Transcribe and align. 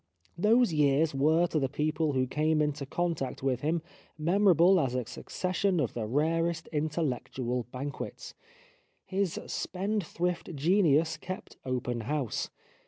Those 0.35 0.73
years 0.73 1.13
were 1.13 1.45
to 1.45 1.59
the 1.59 1.69
people 1.69 2.13
who 2.13 2.25
came 2.25 2.59
into 2.59 2.87
contact 2.87 3.43
with 3.43 3.61
him 3.61 3.83
memorable 4.17 4.79
as 4.79 4.95
a 4.95 5.05
succession 5.05 5.79
of 5.79 5.93
the 5.93 6.07
rarest 6.07 6.67
intellectual 6.71 7.67
banquets. 7.71 8.33
His 9.05 9.39
spendthrift 9.45 10.55
genius 10.55 11.17
kept 11.17 11.57
open 11.67 12.01
house. 12.01 12.49